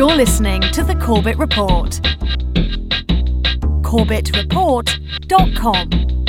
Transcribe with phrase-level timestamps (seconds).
[0.00, 2.00] You're listening to the Corbett Report.
[3.82, 6.19] CorbettReport.com.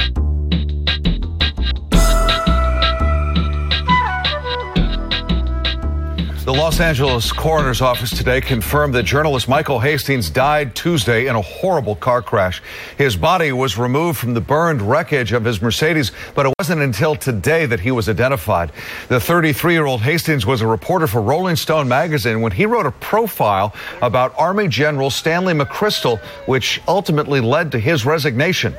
[6.43, 11.41] The Los Angeles coroner's office today confirmed that journalist Michael Hastings died Tuesday in a
[11.41, 12.63] horrible car crash.
[12.97, 17.15] His body was removed from the burned wreckage of his Mercedes, but it wasn't until
[17.15, 18.71] today that he was identified.
[19.07, 22.87] The 33 year old Hastings was a reporter for Rolling Stone magazine when he wrote
[22.87, 28.75] a profile about Army General Stanley McChrystal, which ultimately led to his resignation.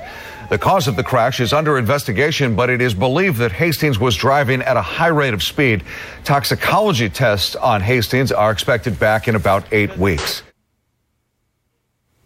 [0.52, 4.14] The cause of the crash is under investigation, but it is believed that Hastings was
[4.14, 5.82] driving at a high rate of speed.
[6.24, 10.42] Toxicology tests on Hastings are expected back in about eight weeks.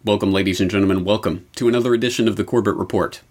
[0.03, 1.05] Welcome, ladies and gentlemen.
[1.05, 3.21] Welcome to another edition of the Corbett Report.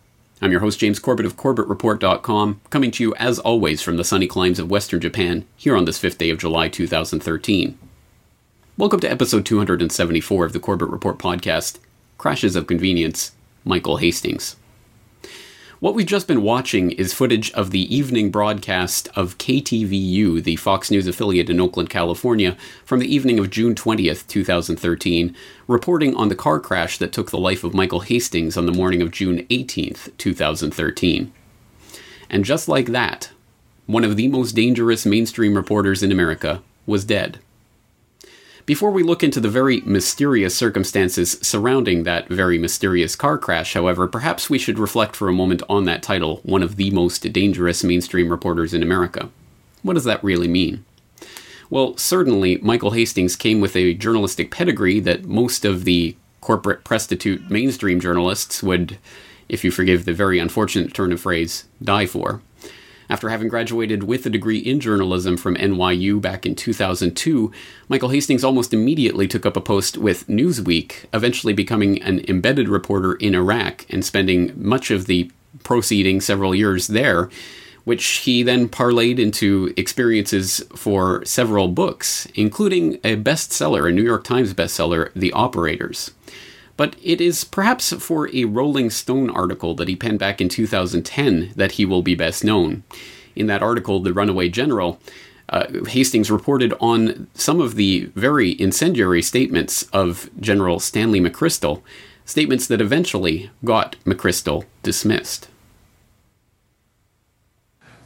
[0.41, 4.27] I'm your host, James Corbett of CorbettReport.com, coming to you as always from the sunny
[4.27, 7.79] climes of Western Japan, here on this 5th day of July 2013.
[8.79, 11.81] Welcome to episode 274 of the Corbett Report podcast
[12.17, 14.57] Crashes of Convenience, Michael Hastings.
[15.79, 20.91] What we've just been watching is footage of the evening broadcast of KTVU, the Fox
[20.91, 25.37] News affiliate in Oakland, California, from the evening of June 20th, 2013,
[25.69, 29.03] reporting on the car crash that took the life of Michael Hastings on the morning
[29.03, 31.31] of June 18th, 2013.
[32.31, 33.31] And just like that,
[33.85, 37.39] one of the most dangerous mainstream reporters in America was dead.
[38.67, 44.09] Before we look into the very mysterious circumstances surrounding that very mysterious car crash, however,
[44.09, 47.85] perhaps we should reflect for a moment on that title, one of the most dangerous
[47.85, 49.29] mainstream reporters in America.
[49.83, 50.85] What does that really mean?
[51.71, 57.49] Well, certainly, Michael Hastings came with a journalistic pedigree that most of the corporate prostitute
[57.49, 58.99] mainstream journalists would,
[59.49, 62.43] if you forgive the very unfortunate turn of phrase, die for.
[63.09, 67.53] After having graduated with a degree in journalism from NYU back in 2002,
[67.89, 73.15] Michael Hastings almost immediately took up a post with Newsweek, eventually becoming an embedded reporter
[73.15, 75.31] in Iraq and spending much of the
[75.63, 77.31] proceeding several years there,
[77.85, 84.25] which he then parlayed into experiences for several books, including a bestseller, a New York
[84.25, 86.11] Times bestseller, The Operators
[86.77, 91.53] but it is perhaps for a Rolling Stone article that he penned back in 2010
[91.57, 92.85] that he will be best known.
[93.35, 94.99] In that article, The Runaway General,
[95.49, 101.83] uh, Hastings reported on some of the very incendiary statements of General Stanley McChrystal,
[102.25, 105.49] statements that eventually got McChrystal dismissed.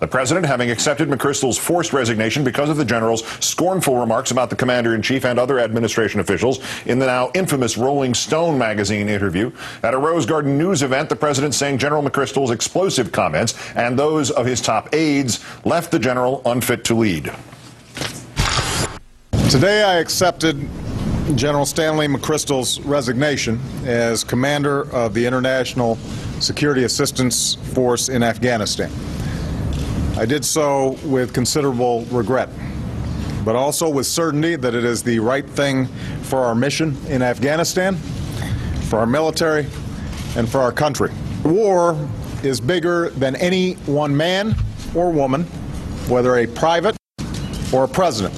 [0.00, 4.56] The president having accepted McChrystal's forced resignation because of the general's scornful remarks about the
[4.56, 9.52] commander in chief and other administration officials in the now infamous Rolling Stone magazine interview.
[9.82, 14.30] At a Rose Garden News event, the president saying General McChrystal's explosive comments and those
[14.30, 17.30] of his top aides left the general unfit to lead.
[19.50, 20.66] Today I accepted
[21.34, 25.96] General Stanley McChrystal's resignation as commander of the International
[26.40, 28.90] Security Assistance Force in Afghanistan.
[30.20, 32.50] I did so with considerable regret,
[33.42, 35.86] but also with certainty that it is the right thing
[36.24, 37.96] for our mission in Afghanistan,
[38.90, 39.66] for our military,
[40.36, 41.10] and for our country.
[41.42, 41.96] War
[42.42, 44.54] is bigger than any one man
[44.94, 45.44] or woman,
[46.06, 46.98] whether a private
[47.72, 48.34] or a president.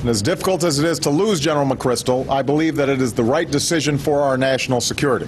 [0.00, 3.12] And as difficult as it is to lose General McChrystal, I believe that it is
[3.12, 5.26] the right decision for our national security.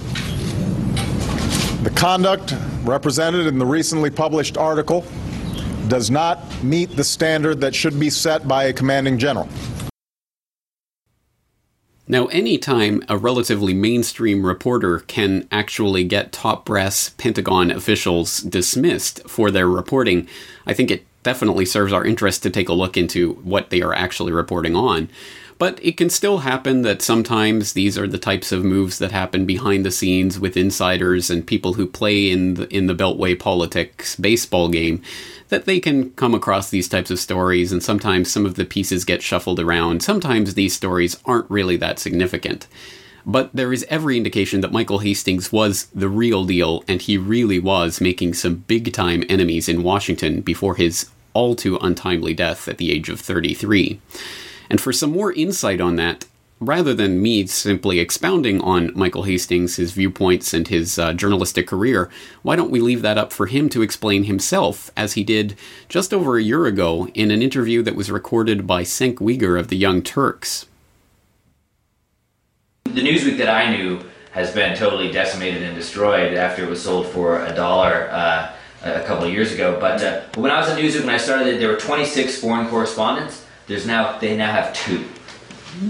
[1.99, 2.55] Conduct
[2.85, 5.05] represented in the recently published article
[5.89, 9.49] does not meet the standard that should be set by a commanding general.
[12.07, 19.51] Now, anytime a relatively mainstream reporter can actually get top brass Pentagon officials dismissed for
[19.51, 20.29] their reporting,
[20.67, 23.93] I think it definitely serves our interest to take a look into what they are
[23.93, 25.11] actually reporting on.
[25.59, 29.45] But it can still happen that sometimes these are the types of moves that happen
[29.45, 34.17] behind the scenes with insiders and people who play in the, in the Beltway politics
[34.17, 35.03] baseball game
[35.51, 39.05] that they can come across these types of stories and sometimes some of the pieces
[39.05, 40.03] get shuffled around.
[40.03, 42.69] Sometimes these stories aren't really that significant.
[43.27, 47.59] But there is every indication that Michael Hastings was the real deal and he really
[47.59, 52.79] was making some big time enemies in Washington before his all too untimely death at
[52.79, 54.01] the age of 33.
[54.69, 56.27] And for some more insight on that,
[56.59, 62.11] rather than me simply expounding on Michael Hastings, his viewpoints, and his uh, journalistic career,
[62.43, 65.57] why don't we leave that up for him to explain himself, as he did
[65.89, 69.69] just over a year ago in an interview that was recorded by Cenk Uygur of
[69.69, 70.67] the Young Turks?
[72.83, 74.01] The Newsweek that I knew
[74.33, 78.09] has been totally decimated and destroyed after it was sold for a dollar.
[78.11, 78.53] Uh,
[78.97, 81.61] a couple of years ago, but, uh, when I was at Newsweek, when I started,
[81.61, 85.05] there were 26 foreign correspondents there's now they now have two.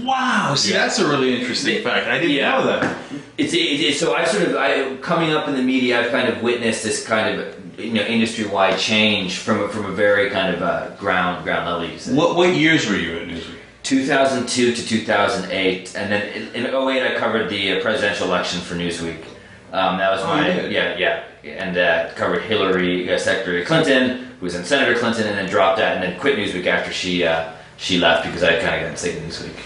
[0.03, 0.53] Wow.
[0.55, 0.79] See, Yeah.
[0.83, 2.07] that's a really interesting fact.
[2.07, 2.51] I didn't Yeah.
[2.51, 2.95] know that.
[3.37, 5.99] It's, it, it, so I sort of I, coming up in the media.
[5.99, 9.85] I've kind of witnessed this kind of you know industry wide change from a, from
[9.85, 11.85] a very kind of uh, ground ground level.
[11.87, 12.15] You.
[12.15, 13.55] What what years were you at Newsweek?
[13.83, 18.75] 2002 to 2008, and then in, in 08 I covered the uh, presidential election for
[18.75, 19.23] Newsweek.
[19.71, 20.71] Um, that was Oh, my did?
[20.71, 25.37] yeah yeah, and uh, covered Hillary uh, Secretary Clinton, who was in Senator Clinton, and
[25.37, 28.83] then dropped that, and then quit Newsweek after she uh, she left because I kind
[28.83, 29.59] of got sick of Newsweek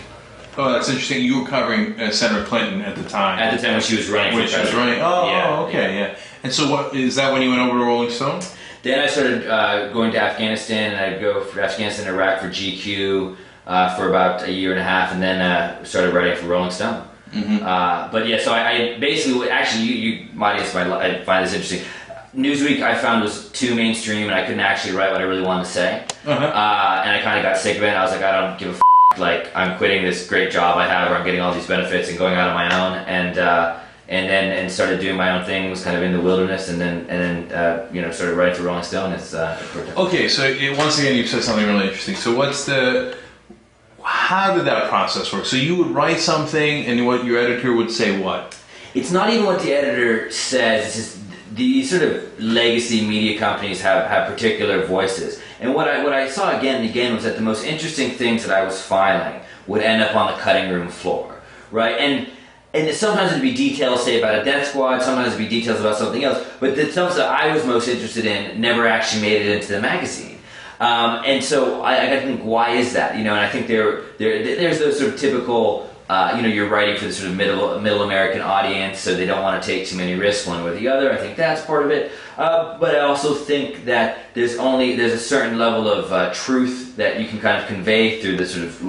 [0.56, 1.24] Oh, that's interesting.
[1.24, 3.40] You were covering uh, Senator Clinton at the time.
[3.40, 4.36] at the time when she was running.
[4.36, 5.00] when she was running.
[5.02, 6.16] Oh, Yeah, okay, yeah.
[6.44, 8.42] And so, what is that when you went over to Rolling Stone?
[8.84, 13.36] Then I started uh, going to Afghanistan, and I'd go for Afghanistan, Iraq for GQ
[13.66, 16.70] uh, for about a year and a half, and then uh, started writing for Rolling
[16.70, 17.08] Stone.
[17.36, 21.46] Uh, but yeah, so I, I basically, actually, you, you my audience might li- find
[21.46, 21.82] this interesting.
[22.36, 25.66] Newsweek I found was too mainstream, and I couldn't actually write what I really wanted
[25.66, 26.04] to say.
[26.26, 26.34] Uh-huh.
[26.34, 27.90] Uh, and I kind of got sick of it.
[27.90, 30.88] I was like, I don't give a f- like I'm quitting this great job I
[30.88, 33.80] have, where I'm getting all these benefits and going out on my own, and uh,
[34.10, 35.70] and then and started doing my own thing.
[35.70, 38.56] Was kind of in the wilderness, and then and then uh, you know started writing
[38.56, 39.14] for Rolling Stone.
[39.14, 39.98] It's uh, it worked out.
[39.98, 42.16] Okay, so it, once again, you've said something really interesting.
[42.16, 43.16] So, what's the
[44.04, 45.46] how did that process work?
[45.46, 48.58] So, you would write something, and what your editor would say what?
[48.94, 50.86] It's not even what the editor says.
[50.86, 51.24] It's just
[51.56, 55.42] these sort of legacy media companies have, have particular voices.
[55.60, 58.46] And what I what I saw again and again was that the most interesting things
[58.46, 61.42] that I was filing would end up on the cutting room floor,
[61.72, 61.98] right?
[61.98, 62.28] And
[62.74, 65.02] and sometimes it'd be details, say about a death squad.
[65.04, 66.44] Sometimes it'd be details about something else.
[66.60, 69.80] But the stuff that I was most interested in never actually made it into the
[69.80, 70.40] magazine.
[70.80, 73.18] Um, and so I, I think, why is that?
[73.18, 76.50] You know, and I think there, there, there's those sort of typical, uh, you know,
[76.50, 79.66] you're writing for the sort of middle, middle American audience, so they don't want to
[79.66, 81.12] take too many risks one way or the other.
[81.14, 82.12] I think that's part of it.
[82.38, 86.96] Uh, but I also think that there's only there's a certain level of uh, truth
[86.98, 88.80] that you can kind of convey through the sort of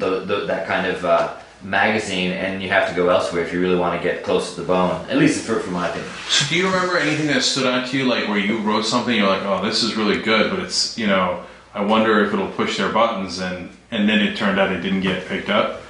[0.00, 3.60] the, the, that kind of uh, magazine, and you have to go elsewhere if you
[3.60, 5.04] really want to get close to the bone.
[5.08, 6.10] At least for, for my opinion.
[6.28, 9.14] So, do you remember anything that stood out to you, like where you wrote something,
[9.14, 11.42] you're like, oh, this is really good, but it's, you know,
[11.74, 15.00] I wonder if it'll push their buttons, and and then it turned out it didn't
[15.00, 15.80] get picked up.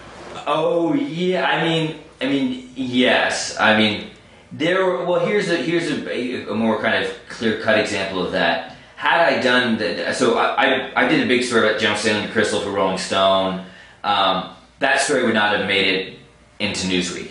[0.46, 4.10] Oh yeah, I mean, I mean, yes, I mean,
[4.52, 4.84] there.
[4.84, 8.76] were- Well, here's a here's a, a more kind of clear cut example of that.
[8.96, 12.30] Had I done the, so I, I I did a big story about General Stanley
[12.32, 13.66] Crystal for Rolling Stone.
[14.02, 14.50] Um,
[14.84, 16.18] that story would not have made it
[16.60, 17.30] into Newsweek.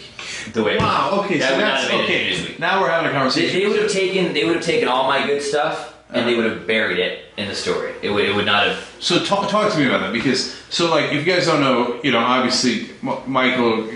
[0.53, 1.21] The way Wow.
[1.23, 1.37] Okay.
[1.37, 2.25] that so would not have made okay.
[2.25, 2.59] it into Newsweek.
[2.59, 3.59] Now we're having a They, conversation.
[3.59, 6.45] they would have taken they would have taken all my good stuff and they would
[6.45, 7.93] have buried it in the story.
[8.01, 8.77] It would it would not have.
[8.99, 11.99] So talk, talk to me about that because so like if you guys don't know,
[12.03, 13.89] you know, obviously M- Michael,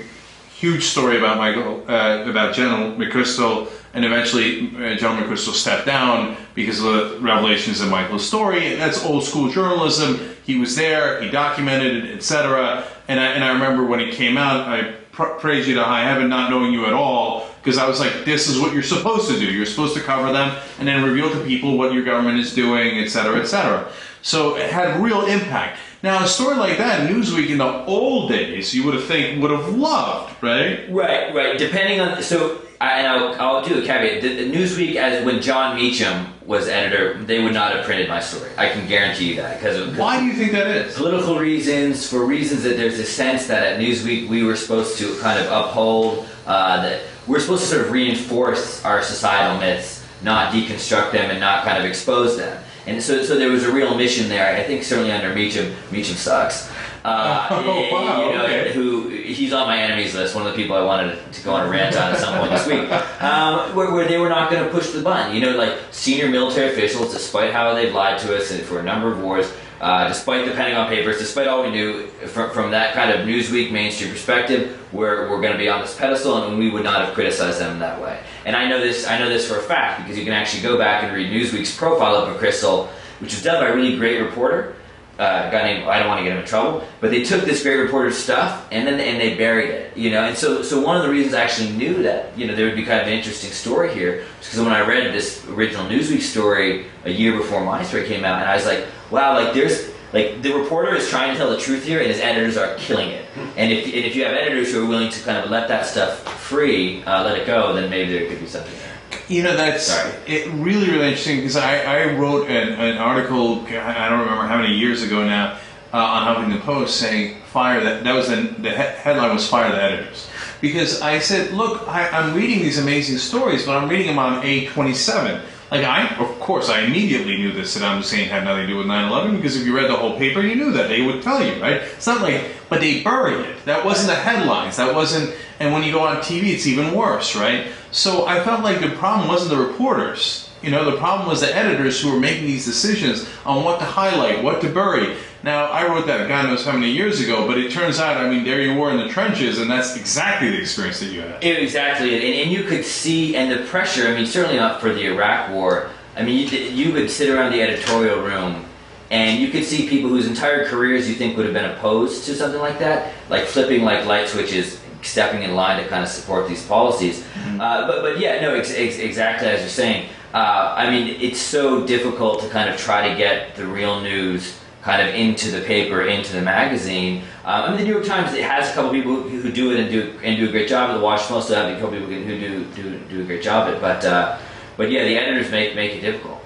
[0.59, 6.35] huge story about Michael uh, about General McChrystal, and eventually uh, General McChrystal stepped down
[6.55, 8.75] because of the revelations of Michael's story.
[8.75, 10.35] That's old school journalism.
[10.43, 12.87] He was there, he documented it, etc.
[13.07, 16.03] And I and I remember when it came out, I pr- praise you to high
[16.03, 17.47] heaven, not knowing you at all.
[17.61, 19.45] Because I was like, this is what you're supposed to do.
[19.45, 22.97] You're supposed to cover them and then reveal to people what your government is doing,
[22.99, 23.91] et cetera, et cetera.
[24.27, 25.79] So it had real impact.
[26.03, 29.51] Now, a story like that, Newsweek in the old days, you would have think would
[29.51, 30.85] have loved, right?
[30.91, 31.57] Right, right.
[31.57, 34.21] Depending on so, I, and I'll, I'll do a caveat.
[34.21, 38.19] The, the Newsweek, as when Jon Meacham was editor, they would not have printed my
[38.19, 38.51] story.
[38.57, 40.93] I can guarantee you that because of Why do you think that is?
[40.97, 45.17] political reasons, for reasons that there's a sense that at Newsweek we were supposed to
[45.21, 50.51] kind of uphold uh, that we're supposed to sort of reinforce our societal myths, not
[50.51, 52.61] deconstruct them and not kind of expose them.
[52.87, 54.55] And so, so there was a real mission there.
[54.55, 56.71] I think certainly under Meacham, Meacham sucks.
[57.03, 58.73] Uh, Oh, wow, you know, okay.
[58.73, 60.35] who he's on my enemies list.
[60.35, 62.51] One of the people I wanted to go on a rant on at some point
[62.51, 62.89] this week,
[63.21, 65.35] um, where, where they were not going to push the button.
[65.35, 69.11] You know, like senior military officials, despite how they've lied to us for a number
[69.11, 73.11] of wars, uh, despite the Pentagon Papers, despite all we knew from, from that kind
[73.11, 76.83] of Newsweek mainstream perspective, we're, we're going to be on this pedestal, and we would
[76.83, 78.19] not have criticized them that way.
[78.45, 79.05] And I know this.
[79.05, 81.75] I know this for a fact because you can actually go back and read Newsweek's
[81.75, 82.87] profile of McChrystal,
[83.19, 84.76] which was done by a really great reporter
[85.19, 87.43] uh, a guy named I don't want to get him in trouble, but they took
[87.43, 90.23] this great reporter's stuff and then and they buried it, you know.
[90.23, 92.75] And so so one of the reasons I actually knew that you know there would
[92.75, 96.21] be kind of an interesting story here was because when I read this original Newsweek
[96.21, 99.91] story a year before my story came out, and I was like, wow, like there's
[100.13, 103.09] like the reporter is trying to tell the truth here, and his editors are killing
[103.09, 103.25] it.
[103.55, 105.85] And if and if you have editors who are willing to kind of let that
[105.85, 108.86] stuff free, uh, let it go, then maybe there could be something there.
[109.27, 110.13] You know, that's Sorry.
[110.25, 114.57] it really, really interesting because I, I wrote an, an article, I don't remember how
[114.57, 115.57] many years ago now,
[115.93, 119.69] uh, on Huffington Post saying, fire that, that was the, the he- headline was fire
[119.71, 120.29] the editors.
[120.61, 124.41] Because I said, look, I, I'm reading these amazing stories, but I'm reading them on
[124.43, 125.41] A27.
[125.69, 128.87] Like I, of course, I immediately knew that Saddam Hussein had nothing to do with
[128.87, 131.61] 9/11 because if you read the whole paper, you knew that they would tell you,
[131.61, 131.81] right?
[131.81, 133.65] It's not like, but they buried it.
[133.65, 134.77] That wasn't the headlines.
[134.77, 135.35] That wasn't.
[135.59, 137.67] And when you go on TV, it's even worse, right?
[137.91, 140.49] So I felt like the problem wasn't the reporters.
[140.61, 143.85] You know, the problem was the editors who were making these decisions on what to
[143.85, 145.15] highlight, what to bury.
[145.43, 148.29] Now, I wrote that God knows how many years ago, but it turns out, I
[148.29, 151.43] mean, there you were in the trenches, and that's exactly the experience that you had.
[151.43, 155.05] Exactly, and, and you could see, and the pressure, I mean, certainly not for the
[155.05, 155.91] Iraq War.
[156.15, 158.65] I mean, you, you would sit around the editorial room
[159.11, 162.35] and you could see people whose entire careers you think would have been opposed to
[162.35, 166.49] something like that, like flipping like light switches, stepping in line to kind of support
[166.49, 167.21] these policies.
[167.21, 167.61] Mm-hmm.
[167.61, 170.09] Uh, but, but yeah, no, ex- ex- exactly as you're saying.
[170.33, 174.59] Uh, I mean, it's so difficult to kind of try to get the real news
[174.87, 177.23] kind of into the paper, into the magazine.
[177.43, 179.81] Um, I mean, the New York Times it has a couple people who, do it
[179.81, 180.95] and do and do a great job.
[180.95, 183.81] The Washington Post have a couple people who do do, do a great job it.
[183.81, 184.39] But uh,
[184.77, 186.36] but yeah, the editors make make it difficult.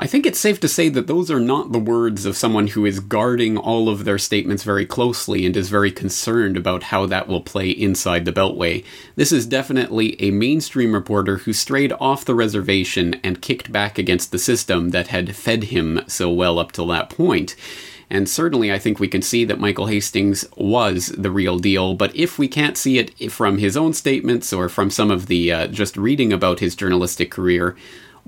[0.00, 2.86] I think it's safe to say that those are not the words of someone who
[2.86, 7.26] is guarding all of their statements very closely and is very concerned about how that
[7.26, 8.84] will play inside the Beltway.
[9.16, 14.30] This is definitely a mainstream reporter who strayed off the reservation and kicked back against
[14.30, 17.56] the system that had fed him so well up till that point.
[18.08, 21.94] And certainly, I think we can see that Michael Hastings was the real deal.
[21.94, 25.52] But if we can't see it from his own statements or from some of the
[25.52, 27.76] uh, just reading about his journalistic career,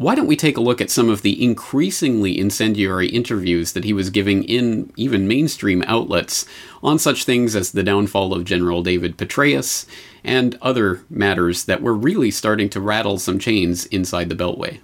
[0.01, 3.93] why don't we take a look at some of the increasingly incendiary interviews that he
[3.93, 6.47] was giving in even mainstream outlets
[6.83, 9.85] on such things as the downfall of General David Petraeus
[10.25, 14.79] and other matters that were really starting to rattle some chains inside the Beltway?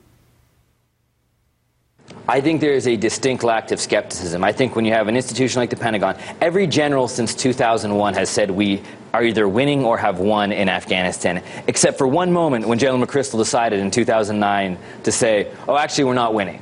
[2.28, 4.42] I think there is a distinct lack of skepticism.
[4.42, 8.28] I think when you have an institution like the Pentagon, every general since 2001 has
[8.28, 8.82] said we
[9.14, 13.38] are either winning or have won in Afghanistan, except for one moment when General McChrystal
[13.38, 16.60] decided in 2009 to say, oh, actually, we're not winning.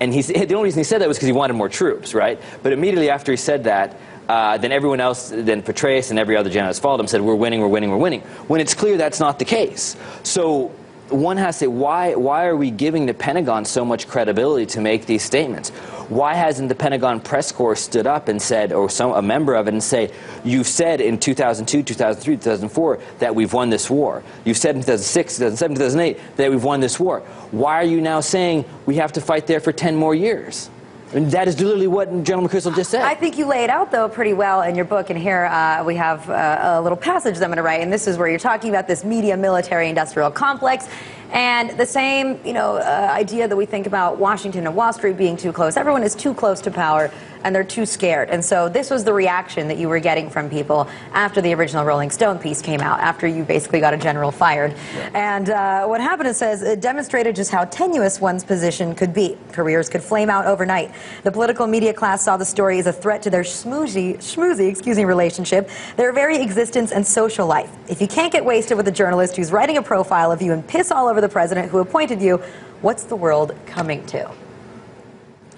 [0.00, 2.40] And he, the only reason he said that was because he wanted more troops, right?
[2.62, 3.96] But immediately after he said that,
[4.28, 7.34] uh, then everyone else, then Petraeus and every other general has followed him, said, we're
[7.34, 8.20] winning, we're winning, we're winning.
[8.48, 9.96] When it's clear that's not the case.
[10.22, 10.72] So
[11.10, 14.80] one has to say, why, why are we giving the Pentagon so much credibility to
[14.80, 15.70] make these statements?
[16.08, 19.68] Why hasn't the Pentagon press corps stood up and said, or some, a member of
[19.68, 20.12] it, and say,
[20.44, 24.22] you've said in 2002, 2003, 2004 that we've won this war.
[24.44, 27.20] You've said in 2006, 2007, 2008 that we've won this war.
[27.50, 30.70] Why are you now saying we have to fight there for 10 more years?
[31.12, 33.02] And that is literally what General McChrystal just said.
[33.02, 35.10] I think you lay it out, though, pretty well in your book.
[35.10, 37.80] And here uh, we have uh, a little passage that I'm going to write.
[37.80, 40.88] And this is where you're talking about this media military industrial complex
[41.32, 45.16] and the same, you know, uh, idea that we think about Washington and Wall Street
[45.16, 45.76] being too close.
[45.76, 47.10] Everyone is too close to power
[47.44, 48.30] and they're too scared.
[48.30, 51.84] And so this was the reaction that you were getting from people after the original
[51.84, 54.74] Rolling Stone piece came out, after you basically got a general fired.
[54.94, 55.10] Yeah.
[55.14, 59.36] And uh, what happened, it says, it demonstrated just how tenuous one's position could be.
[59.52, 60.92] Careers could flame out overnight.
[61.22, 64.96] The political media class saw the story as a threat to their schmoozy, schmoozy excuse
[64.96, 67.70] me, relationship, their very existence and social life.
[67.88, 70.66] If you can't get wasted with a journalist who's writing a profile of you and
[70.66, 72.38] piss all over the president who appointed you,
[72.80, 74.30] what's the world coming to?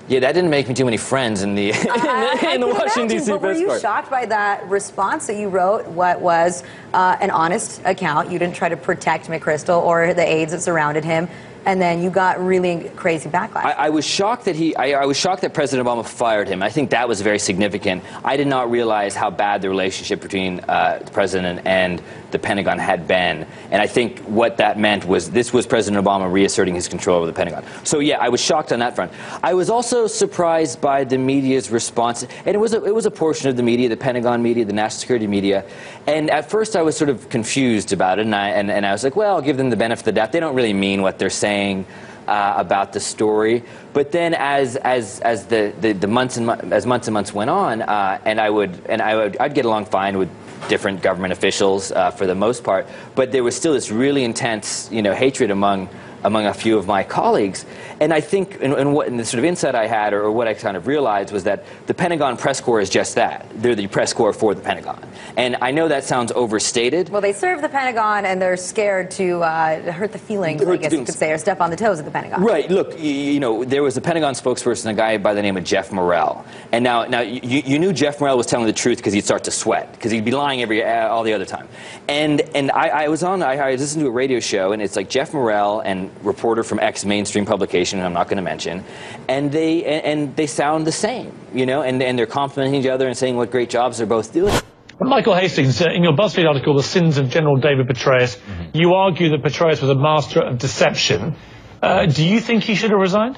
[0.09, 3.09] Yeah, that didn't make me too many friends in the, in the, in the Washington
[3.09, 3.31] D.C.
[3.31, 5.87] But were you shocked by that response that you wrote?
[5.87, 8.31] What was uh, an honest account?
[8.31, 11.29] You didn't try to protect McChrystal or the aides that surrounded him
[11.65, 13.65] and then you got really crazy backlash.
[13.65, 14.75] I, I was shocked that he.
[14.77, 16.63] I, I, was shocked that President Obama fired him.
[16.63, 18.03] I think that was very significant.
[18.25, 22.79] I did not realize how bad the relationship between uh, the president and the Pentagon
[22.79, 26.89] had been, and I think what that meant was this was President Obama reasserting his
[26.89, 27.65] control over the Pentagon.
[27.85, 29.13] So yeah, I was shocked on that front.
[29.43, 33.11] I was also surprised by the media's response, and it was a, it was a
[33.11, 35.65] portion of the media, the Pentagon media, the national security media,
[36.07, 38.93] and at first I was sort of confused about it, and I and, and I
[38.93, 40.33] was like, well, I'll give them the benefit of the doubt.
[40.33, 41.87] They don't really mean what they're saying saying
[42.27, 43.63] uh, about the story.
[43.93, 47.33] But then, as as as the, the, the months and mo- as months and months
[47.35, 50.31] went on, uh, and I would and I would I'd get along fine with
[50.69, 54.89] different government officials uh, for the most part, but there was still this really intense
[54.91, 55.89] you know hatred among
[56.25, 57.67] among a few of my colleagues.
[58.03, 60.33] And I think, and, and what and the sort of insight I had, or, or,
[60.33, 63.47] what I kind of realized, was that the Pentagon press corps is just that.
[63.55, 65.09] They're the press corps for the Pentagon.
[65.37, 67.11] And I know that sounds overstated.
[67.11, 70.77] Well, they serve the Pentagon, and they're scared to uh, hurt the feelings, hurt I
[70.79, 72.43] guess you could say, or step on the toes of the Pentagon.
[72.43, 72.69] Right.
[72.69, 75.63] Look, you, you, know, there was a Pentagon spokesperson, a guy by the name of
[75.63, 76.45] Geoff Morrell.
[76.73, 79.45] And now, now you, you knew Geoff Morrell was telling the truth because he'd start
[79.45, 81.69] to sweat, because he'd be lying every uh, all the other time.
[82.09, 84.97] And and I, I was on, I, I listened to a radio show, and it's
[84.97, 88.85] like Geoff Morrell and reporter from X mainstream publication, I'm not going to mention,
[89.29, 92.89] and they and, and, they sound the same, you know, and, and they're complimenting each
[92.89, 94.55] other and saying what great jobs they're both doing.
[95.01, 98.77] Michael Hastings, uh, in your BuzzFeed article, The Sins of General David Petraeus, mm-hmm.
[98.77, 101.35] you argue that Petraeus was a master of deception.
[101.83, 103.37] Uh, do you think he should have resigned?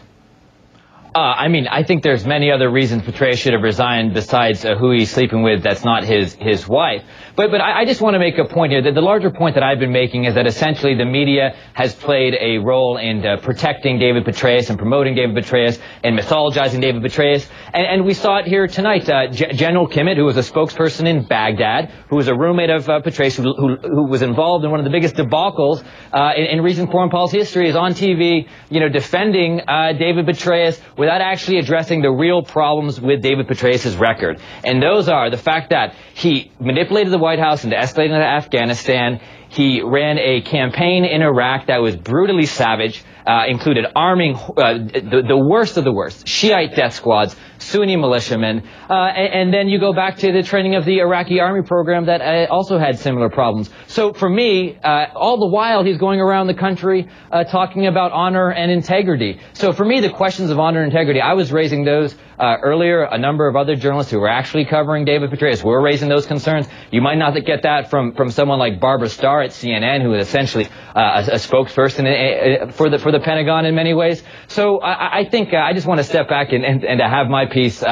[1.15, 4.75] Uh, I mean, I think there's many other reasons Petraeus should have resigned besides uh,
[4.75, 7.05] who he's sleeping with that's not his, his wife.
[7.37, 8.83] But, but I, I just want to make a point here.
[8.83, 12.35] That the larger point that I've been making is that essentially the media has played
[12.41, 17.49] a role in uh, protecting David Petraeus and promoting David Petraeus and mythologizing David Petraeus.
[17.73, 19.09] And, and we saw it here tonight.
[19.09, 22.89] Uh, G- General Kimmitt, who was a spokesperson in Baghdad, who was a roommate of
[22.89, 26.47] uh, Petraeus, who, who, who, was involved in one of the biggest debacles uh, in,
[26.47, 29.61] in, recent foreign policy history, is on TV, you know, defending
[29.99, 34.41] David Petraeus without actually addressing the real problems with David Petraeus' record.
[34.65, 39.21] And those are the fact that he manipulated the White House into escalating to Afghanistan.
[39.51, 44.79] He ran a campaign in Iraq that was brutally savage, uh, included arming uh,
[45.13, 48.63] the, the worst of the worst, Shiite death squads, Sunni militiamen.
[48.89, 52.07] Uh, and, and, then you go back to the training of the Iraqi army program
[52.07, 53.71] that uh, also had similar problems.
[53.87, 58.13] So for me, uh, all the while he's going around the country uh, talking about
[58.13, 59.41] honor and integrity.
[59.55, 63.03] So for me, the questions of honor and integrity, I was raising those uh, earlier.
[63.05, 66.67] A number of other journalists who were actually covering David Petraeus were raising those concerns.
[66.91, 70.29] You might not get that from, from someone like Barbara Starr at CNN, who is
[70.29, 74.23] essentially uh, a, a, spokesperson for the for the Pentagon in many ways.
[74.49, 77.29] So I, I think I just want to step back and, and, and to have
[77.29, 77.83] my piece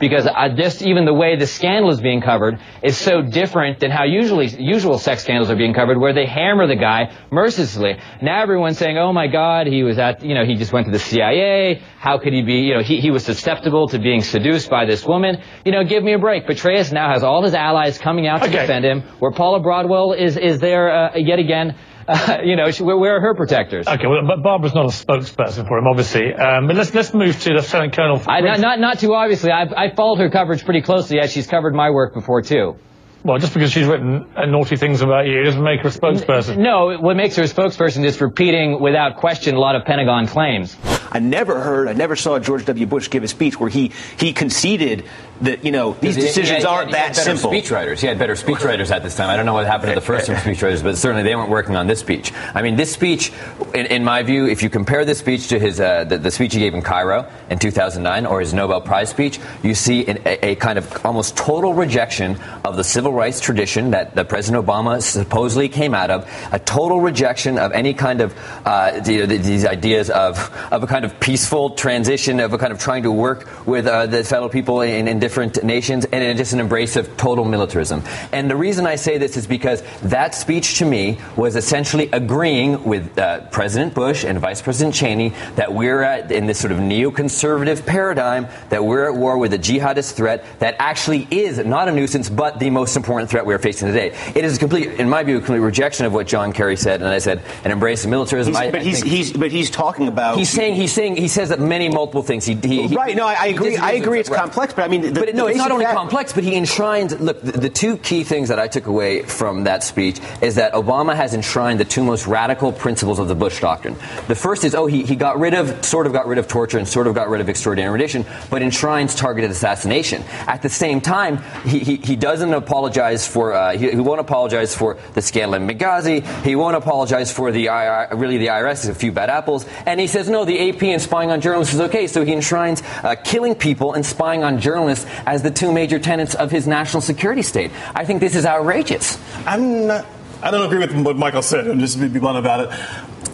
[0.00, 0.26] because
[0.56, 4.48] just even the way the scandal is being covered is so different than how usually
[4.58, 7.98] usual sex scandals are being covered, where they hammer the guy mercilessly.
[8.20, 10.92] Now everyone's saying, "Oh my God, he was at you know he just went to
[10.92, 11.82] the CIA.
[11.98, 12.60] How could he be?
[12.62, 15.42] You know he he was susceptible to being seduced by this woman.
[15.64, 18.48] You know, give me a break." Petraeus now has all his allies coming out to
[18.48, 18.60] okay.
[18.62, 19.02] defend him.
[19.18, 21.76] Where Paula Broadwell is is there uh, yet again.
[22.10, 23.86] Uh, you know, she, where are her protectors?
[23.86, 26.34] Okay, well, but Barbara's not a spokesperson for him, obviously.
[26.34, 28.20] Um, but let's let's move to the Lieutenant Colonel.
[28.26, 29.50] I, not, not not too obviously.
[29.52, 32.74] I've I followed her coverage pretty closely as she's covered my work before too.
[33.22, 36.56] Well, just because she's written uh, naughty things about you doesn't make her a spokesperson.
[36.56, 40.74] No, what makes her a spokesperson is repeating without question a lot of Pentagon claims.
[41.12, 42.86] I never heard, I never saw George W.
[42.86, 45.04] Bush give a speech where he, he conceded
[45.40, 47.50] that, you know, these decisions had, aren't that simple.
[47.50, 48.00] speechwriters.
[48.00, 49.30] He had better speechwriters at this time.
[49.30, 51.86] I don't know what happened to the first speechwriters, but certainly they weren't working on
[51.86, 52.32] this speech.
[52.54, 53.32] I mean, this speech,
[53.74, 56.54] in, in my view, if you compare this speech to his uh, the, the, speech
[56.54, 60.50] he gave in Cairo in 2009 or his Nobel Prize speech, you see an, a,
[60.50, 65.00] a, kind of almost total rejection of the civil rights tradition that, that President Obama
[65.02, 69.64] supposedly came out of, a total rejection of any kind of uh, the, the, these
[69.64, 73.66] ideas of, of a kind of peaceful transition, of a kind of trying to work
[73.66, 77.44] with uh, the fellow people in, in different nations, and just an embrace of total
[77.44, 78.02] militarism.
[78.32, 82.84] And the reason I say this is because that speech to me was essentially agreeing
[82.84, 86.78] with uh, President Bush and Vice President Cheney that we're at, in this sort of
[86.78, 91.92] neoconservative paradigm, that we're at war with a jihadist threat that actually is not a
[91.92, 94.16] nuisance, but the most important threat we're facing today.
[94.34, 97.00] It is a complete, in my view, a complete rejection of what John Kerry said,
[97.02, 98.52] and I said, an embrace of militarism.
[98.52, 100.38] He's, I, but, I he's, he's, but he's talking about.
[100.38, 102.44] He's saying, he's saying, he says that many multiple things.
[102.44, 103.76] He, he, right, no, I, I agree.
[103.76, 104.40] I agree it's right.
[104.40, 107.18] complex, but I mean, the, but no, it's not only fact- complex, but he enshrines.
[107.18, 110.72] Look, the, the, two key things that I took away from that speech is that
[110.72, 113.94] Obama has enshrined the two most radical principles of the Bush doctrine.
[114.28, 116.78] The first is, oh, he, he got rid of, sort of got rid of torture
[116.78, 120.22] and sort of got rid of extraordinary rendition, but enshrines targeted assassination.
[120.46, 124.74] At the same time, he, he, he doesn't apologize for, uh, he, he, won't apologize
[124.74, 126.24] for the scandal in Benghazi.
[126.44, 129.66] He won't apologize for the IR, really the IRS is a few bad apples.
[129.86, 132.06] And he says, no, the AP and spying on journalists is okay.
[132.06, 136.34] So he enshrines uh, killing people and spying on journalists as the two major tenets
[136.34, 137.70] of his national security state.
[137.94, 139.18] I think this is outrageous.
[139.46, 140.06] I'm not.
[140.42, 141.68] I don't agree with what Michael said.
[141.68, 142.70] I'm just to be blunt about it.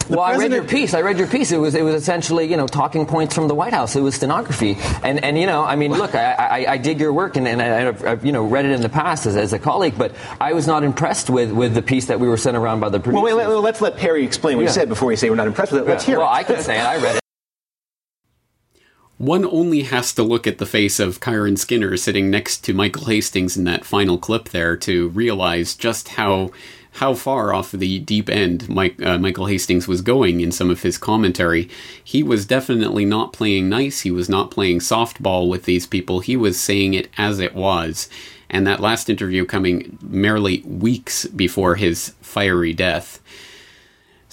[0.09, 0.53] The well, president...
[0.53, 0.93] I read your piece.
[0.93, 1.51] I read your piece.
[1.51, 3.95] It was it was essentially you know talking points from the White House.
[3.95, 7.13] It was stenography, and and you know I mean look, I, I, I dig your
[7.13, 9.59] work, and, and I, have you know read it in the past as, as a
[9.59, 12.79] colleague, but I was not impressed with, with the piece that we were sent around
[12.79, 13.23] by the producers.
[13.23, 14.69] Well, wait, let's let Perry explain what yeah.
[14.69, 15.87] he said before you say we're not impressed with it.
[15.87, 16.29] Let's hear well, it.
[16.29, 16.85] Well, I can say it.
[16.85, 17.21] I read it.
[19.17, 23.05] One only has to look at the face of Kiron Skinner sitting next to Michael
[23.05, 26.51] Hastings in that final clip there to realize just how
[26.91, 30.81] how far off the deep end Mike, uh, Michael Hastings was going in some of
[30.81, 31.69] his commentary.
[32.03, 34.01] He was definitely not playing nice.
[34.01, 36.21] He was not playing softball with these people.
[36.21, 38.09] He was saying it as it was.
[38.49, 43.21] And that last interview coming merely weeks before his fiery death.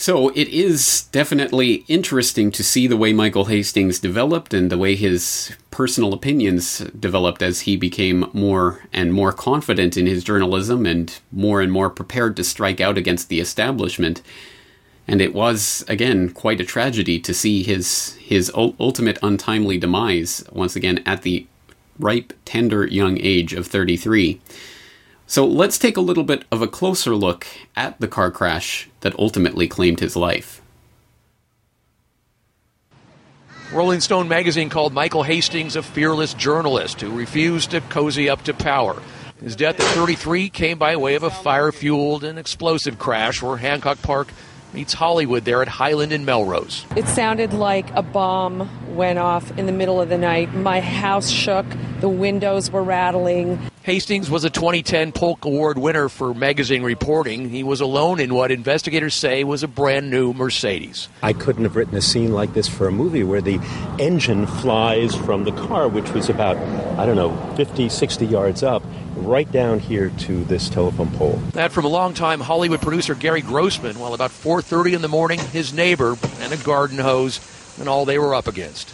[0.05, 4.97] So it is definitely interesting to see the way Michael Hastings developed and the way
[4.97, 11.19] his personal opinions developed as he became more and more confident in his journalism and
[11.33, 14.21] more and more prepared to strike out against the establishment.
[15.09, 20.77] And it was again quite a tragedy to see his his ultimate untimely demise once
[20.77, 21.47] again at the
[21.99, 24.39] ripe, tender young age of 33.
[25.27, 29.19] So let's take a little bit of a closer look at the car crash that
[29.19, 30.61] ultimately claimed his life.
[33.73, 38.55] Rolling Stone magazine called Michael Hastings a fearless journalist who refused to cozy up to
[38.55, 39.03] power.
[39.41, 43.57] His death at 33 came by way of a fire fueled and explosive crash where
[43.57, 44.29] Hancock Park
[44.75, 46.85] meets Hollywood there at Highland and Melrose.
[46.97, 50.53] It sounded like a bomb went off in the middle of the night.
[50.55, 51.65] My house shook,
[52.01, 53.59] the windows were rattling.
[53.83, 57.51] Hastings was a 2010 Polk Award winner for magazine reporting.
[57.51, 61.09] He was alone in what investigators say was a brand new Mercedes.
[61.23, 63.61] I couldn't have written a scene like this for a movie where the
[63.99, 66.57] engine flies from the car, which was about,
[66.99, 68.83] I don't know, 50, 60 yards up,
[69.25, 71.41] right down here to this telephone pole.
[71.53, 75.73] That from a longtime Hollywood producer Gary Grossman, while about 4:30 in the morning, his
[75.73, 77.41] neighbor and a garden hose,
[77.79, 78.93] and all they were up against.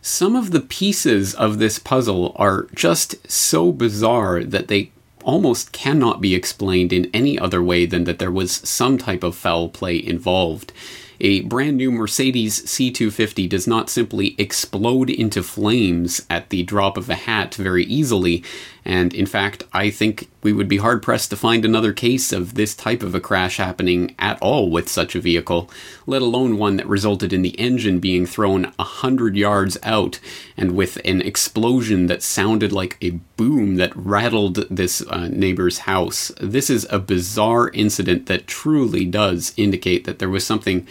[0.00, 4.92] Some of the pieces of this puzzle are just so bizarre that they
[5.24, 9.34] almost cannot be explained in any other way than that there was some type of
[9.34, 10.72] foul play involved.
[11.20, 17.08] A brand new Mercedes C250 does not simply explode into flames at the drop of
[17.08, 18.44] a hat very easily,
[18.86, 22.54] and in fact, I think we would be hard pressed to find another case of
[22.54, 25.68] this type of a crash happening at all with such a vehicle,
[26.06, 30.20] let alone one that resulted in the engine being thrown a hundred yards out
[30.56, 36.30] and with an explosion that sounded like a boom that rattled this uh, neighbor's house.
[36.40, 40.86] This is a bizarre incident that truly does indicate that there was something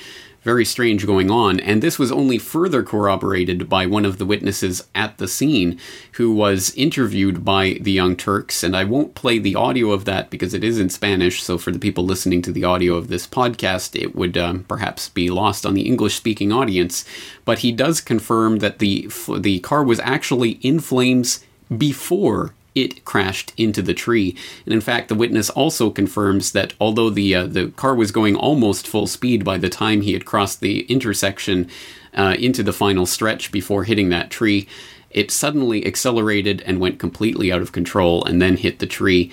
[0.46, 4.88] very strange going on, and this was only further corroborated by one of the witnesses
[4.94, 5.80] at the scene
[6.14, 8.64] who was interviewed by the Young Turks.
[8.64, 11.72] And I won't play the audio of that because it is in Spanish, so for
[11.72, 15.66] the people listening to the audio of this podcast, it would um, perhaps be lost
[15.66, 17.06] on the English speaking audience.
[17.44, 21.44] But he does confirm that the, the car was actually in flames
[21.76, 24.38] before it crashed into the tree.
[24.66, 28.36] And in fact, the witness also confirms that although the uh, the car was going
[28.36, 31.70] almost full speed by the time he had crossed the intersection
[32.14, 34.68] uh, into the final stretch before hitting that tree,
[35.10, 39.32] it suddenly accelerated and went completely out of control and then hit the tree.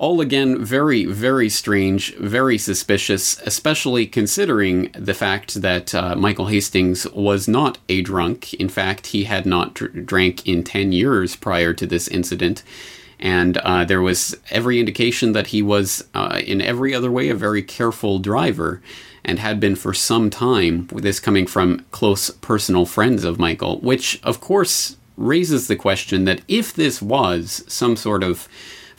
[0.00, 7.06] All again, very, very strange, very suspicious, especially considering the fact that uh, Michael Hastings
[7.10, 8.54] was not a drunk.
[8.54, 12.62] In fact, he had not dr- drank in 10 years prior to this incident.
[13.18, 17.34] And uh, there was every indication that he was, uh, in every other way, a
[17.34, 18.80] very careful driver
[19.22, 24.18] and had been for some time, this coming from close personal friends of Michael, which,
[24.22, 28.48] of course, raises the question that if this was some sort of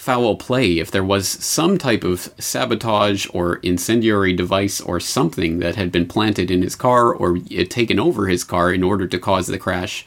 [0.01, 5.75] foul play, if there was some type of sabotage or incendiary device or something that
[5.75, 7.37] had been planted in his car or
[7.69, 10.03] taken over his car in order to cause the crash,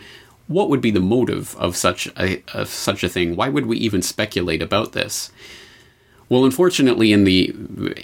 [0.48, 3.37] what would be the motive of such a of such a thing?
[3.37, 5.30] Why would we even speculate about this?
[6.28, 7.54] Well, unfortunately, in the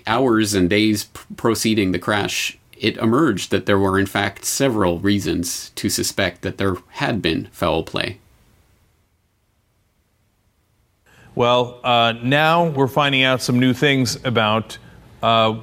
[0.07, 5.71] hours and days preceding the crash, it emerged that there were in fact several reasons
[5.71, 8.21] to suspect that there had been foul play.
[11.37, 14.79] Well, uh, now we're finding out some new things about
[15.23, 15.61] uh,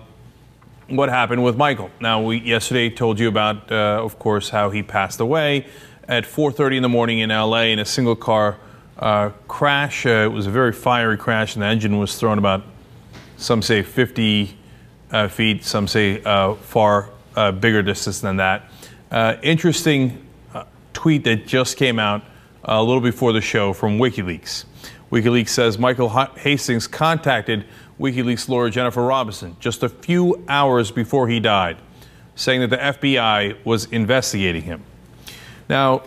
[0.87, 1.91] what happened with Michael.
[1.99, 5.67] Now, we yesterday told you about, uh, of course, how he passed away
[6.07, 7.73] at 4:30 in the morning in L.A.
[7.73, 8.57] in a single car
[8.97, 10.05] uh, crash.
[10.05, 12.63] Uh, it was a very fiery crash, and the engine was thrown about,
[13.35, 14.57] some say 50
[15.11, 16.21] uh, feet, some say
[16.61, 17.09] far
[17.59, 18.69] bigger distance than that.
[19.43, 20.25] interesting
[20.93, 22.23] tweet that just came out
[22.63, 24.63] a little before the show from WikiLeaks.
[25.11, 27.65] WikiLeaks says Michael Hastings contacted
[27.99, 31.77] WikiLeaks lawyer Jennifer Robinson just a few hours before he died,
[32.35, 34.83] saying that the FBI was investigating him.
[35.69, 36.03] Now,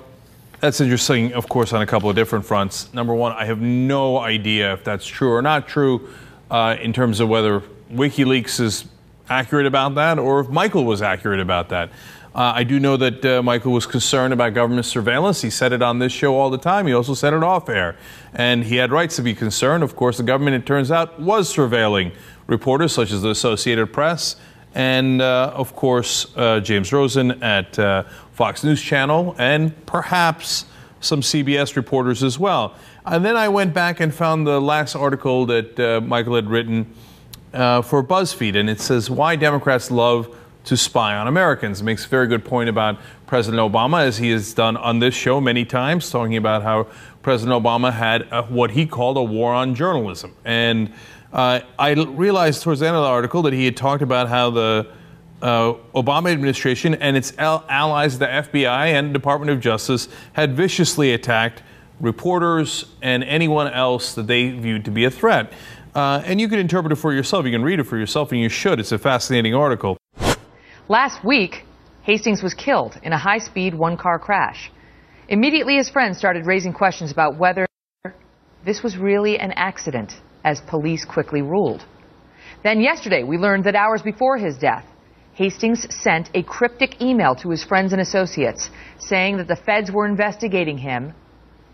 [0.61, 2.93] that's interesting, of course, on a couple of different fronts.
[2.93, 6.09] Number one, I have no idea if that's true or not true
[6.51, 7.61] uh, in terms of whether
[7.91, 8.85] WikiLeaks is
[9.31, 11.91] accurate about that or if Michael was accurate about that.
[12.33, 15.43] Uh, I do know that uh, Michael was concerned about government surveillance.
[15.43, 16.87] He said it on this show all the time.
[16.87, 17.97] He also said it off air.
[18.33, 19.83] And he had rights to be concerned.
[19.83, 22.15] Of course, the government, it turns out, was surveilling
[22.47, 24.37] reporters such as the Associated Press
[24.77, 30.67] and, uh, of course, uh, James Rosen at uh, Fox News Channel and perhaps
[31.01, 32.77] some CBS reporters as well.
[33.05, 36.95] And then I went back and found the last article that uh, Michael had written
[37.53, 38.55] for BuzzFeed.
[38.55, 41.83] And it says, Why Democrats Love to spy on Americans.
[41.83, 45.41] Makes a very good point about President Obama, as he has done on this show
[45.41, 46.87] many times, talking about how
[47.23, 50.35] President Obama had a, what he called a war on journalism.
[50.45, 50.93] And
[51.33, 54.51] uh, I realized towards the end of the article that he had talked about how
[54.51, 54.89] the
[55.43, 61.63] uh, Obama administration and its allies, the FBI and Department of Justice, had viciously attacked
[62.01, 65.53] reporters and anyone else that they viewed to be a threat.
[65.95, 67.45] Uh, and you can interpret it for yourself.
[67.45, 68.79] You can read it for yourself, and you should.
[68.81, 70.00] It's a fascinating article.
[70.91, 71.63] Last week,
[72.03, 74.73] Hastings was killed in a high speed one car crash.
[75.29, 77.65] Immediately, his friends started raising questions about whether
[78.65, 81.85] this was really an accident, as police quickly ruled.
[82.65, 84.85] Then yesterday, we learned that hours before his death,
[85.35, 90.09] Hastings sent a cryptic email to his friends and associates saying that the feds were
[90.09, 91.15] investigating him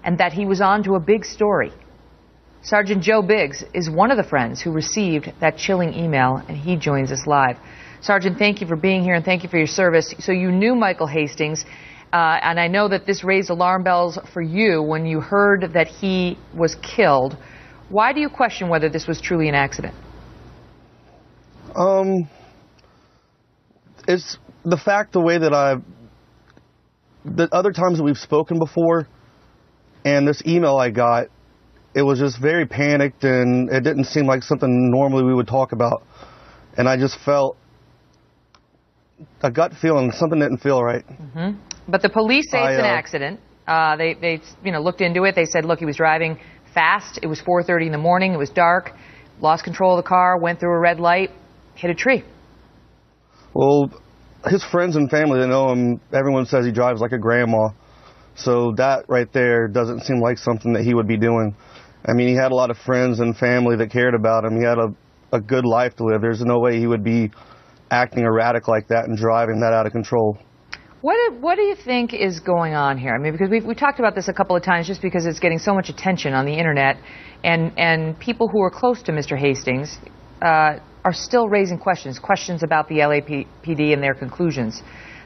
[0.05, 1.73] and that he was on to a big story.
[2.61, 6.77] Sergeant Joe Biggs is one of the friends who received that chilling email, and he
[6.77, 7.57] joins us live.
[8.01, 10.15] Sergeant, thank you for being here and thank you for your service.
[10.19, 11.65] So you knew Michael Hastings,
[12.13, 15.89] uh, and I know that this raised alarm bells for you when you heard that
[15.89, 17.37] he was killed.
[17.89, 19.95] Why do you question whether this was truly an accident?
[21.75, 22.29] Um,
[24.09, 25.83] it's the fact the way that I've
[27.25, 29.09] the other times that we've spoken before
[30.05, 31.27] and this email I got
[31.93, 35.73] it was just very panicked and it didn't seem like something normally we would talk
[35.73, 36.05] about
[36.77, 37.57] and I just felt
[39.43, 41.59] a gut feeling something didn't feel right mm-hmm.
[41.89, 45.01] but the police say I, it's an uh, accident uh, they they you know looked
[45.01, 46.39] into it they said look he was driving
[46.75, 48.93] fast it was 4:30 in the morning it was dark
[49.41, 51.31] lost control of the car went through a red light
[51.75, 52.25] hit a tree
[53.57, 53.91] well,
[54.45, 57.71] his friends and family that know him, everyone says he drives like a grandma.
[58.35, 61.57] So that right there doesn't seem like something that he would be doing.
[62.05, 64.59] I mean, he had a lot of friends and family that cared about him.
[64.59, 64.95] He had a,
[65.33, 66.21] a good life to live.
[66.21, 67.31] There's no way he would be
[67.91, 70.39] acting erratic like that and driving that out of control.
[71.03, 73.15] What do, what do you think is going on here?
[73.15, 75.39] I mean, because we've we talked about this a couple of times, just because it's
[75.39, 76.97] getting so much attention on the internet,
[77.45, 79.39] and and people who are close to Mr.
[79.39, 79.99] Hastings
[80.43, 84.83] uh, are still raising questions, questions about the LAPD and their conclusions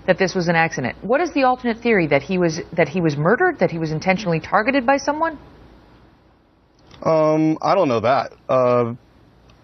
[0.06, 0.96] that this was an accident.
[1.02, 3.92] What is the alternate theory that he was that he was murdered, that he was
[3.92, 5.38] intentionally targeted by someone?
[7.02, 8.32] Um, I don't know that.
[8.48, 8.94] Uh,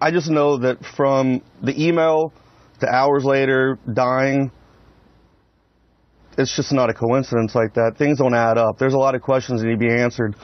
[0.01, 2.33] I just know that from the email
[2.79, 4.51] to hours later dying,
[6.37, 7.95] it's just not a coincidence like that.
[7.97, 8.77] Things don't add up.
[8.77, 10.35] There's a lot of questions that need to be answered.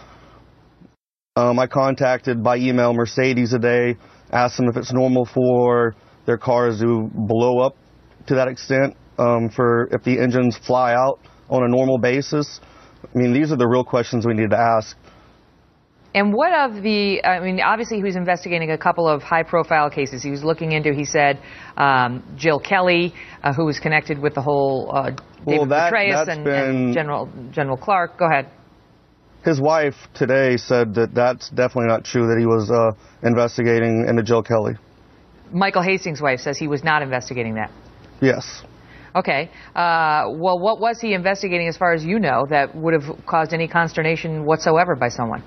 [1.36, 3.98] Um, I contacted by email Mercedes today
[4.34, 7.76] ask them if it's normal for their cars to blow up
[8.28, 11.19] to that extent, um, for if the engines fly out
[11.50, 12.60] on a normal basis.
[13.04, 14.98] I mean, these are the real questions we need to ask.
[16.15, 19.89] And what of the, I mean, obviously he was investigating a couple of high profile
[19.89, 20.21] cases.
[20.21, 21.39] He was looking into, he said,
[21.76, 26.28] um, Jill Kelley, uh, who was connected with the whole uh, David well, that, Petraeus
[26.28, 28.17] and, been, and General, General Clark.
[28.17, 28.49] Go ahead
[29.43, 32.91] his wife today said that that's definitely not true, that he was uh,
[33.28, 34.73] investigating into Jill Kelley.
[35.52, 37.69] Michael Hastings' wife says he was not investigating that.
[38.21, 38.63] Yes.
[39.15, 39.52] Okay.
[39.76, 43.54] Uh, well, what was he investigating, as far as you know, that would have caused
[43.54, 45.43] any consternation whatsoever by someone?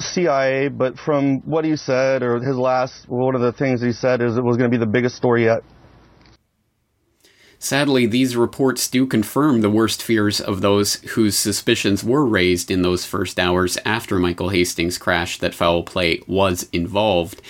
[0.00, 4.22] CIA, but from what he said, or his last, one of the things he said
[4.22, 5.62] is it was going to be the biggest story yet.
[7.58, 12.82] Sadly, these reports do confirm the worst fears of those whose suspicions were raised in
[12.82, 17.40] those first hours after Michael Hastings' crash that foul play was involved.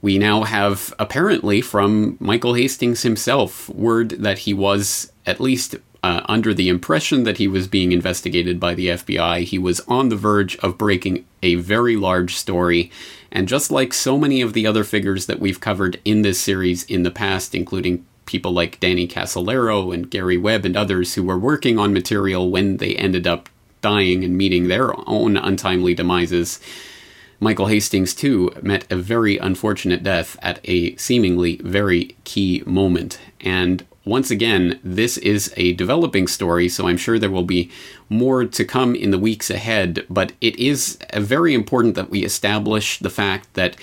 [0.00, 6.20] We now have, apparently, from Michael Hastings himself, word that he was at least uh,
[6.26, 9.42] under the impression that he was being investigated by the FBI.
[9.42, 12.90] He was on the verge of breaking a very large story.
[13.32, 16.84] And just like so many of the other figures that we've covered in this series
[16.84, 21.38] in the past, including people like Danny Casolaro and Gary Webb and others who were
[21.38, 23.48] working on material when they ended up
[23.80, 26.60] dying and meeting their own untimely demises.
[27.40, 33.18] Michael Hastings, too, met a very unfortunate death at a seemingly very key moment.
[33.40, 37.70] And once again, this is a developing story, so I'm sure there will be
[38.08, 40.04] more to come in the weeks ahead.
[40.10, 43.76] But it is very important that we establish the fact that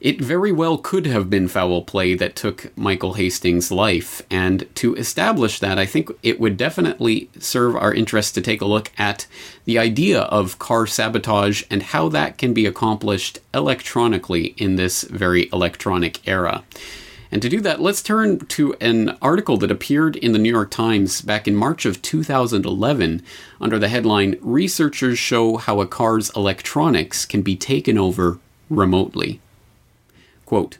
[0.00, 4.22] it very well could have been foul play that took Michael Hastings' life.
[4.30, 8.64] And to establish that, I think it would definitely serve our interest to take a
[8.64, 9.26] look at
[9.64, 15.48] the idea of car sabotage and how that can be accomplished electronically in this very
[15.52, 16.62] electronic era.
[17.30, 20.70] And to do that, let's turn to an article that appeared in the New York
[20.70, 23.22] Times back in March of 2011
[23.60, 28.38] under the headline Researchers Show How a Car's Electronics Can Be Taken Over
[28.70, 29.40] Remotely.
[30.46, 30.78] Quote,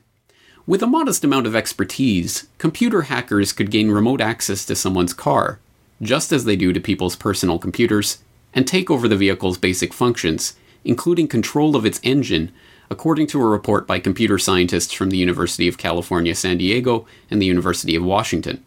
[0.67, 5.61] with a modest amount of expertise, computer hackers could gain remote access to someone's car,
[6.03, 8.19] just as they do to people's personal computers,
[8.53, 12.53] and take over the vehicle's basic functions, including control of its engine,
[12.91, 17.41] according to a report by computer scientists from the University of California, San Diego, and
[17.41, 18.65] the University of Washington.